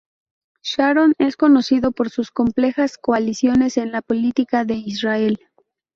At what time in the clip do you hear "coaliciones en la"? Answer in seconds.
2.97-4.01